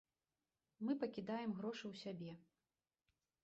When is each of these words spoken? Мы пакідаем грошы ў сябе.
Мы 0.87 0.95
пакідаем 1.03 1.51
грошы 1.61 1.85
ў 1.91 1.95
сябе. 2.03 2.31